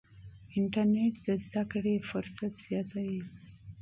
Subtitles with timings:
[0.57, 3.15] انټرنیټ د زده کړې چانس زیاتوي.